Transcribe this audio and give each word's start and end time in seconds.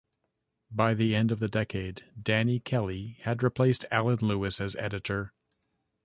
By 0.71 0.95
the 0.95 1.13
end 1.13 1.31
of 1.31 1.37
the 1.37 1.47
decade, 1.47 2.05
Danny 2.19 2.59
Kelly 2.59 3.17
had 3.21 3.43
replaced 3.43 3.85
Alan 3.91 4.17
Lewis 4.19 4.59
as 4.59 4.75
editor. 4.77 5.31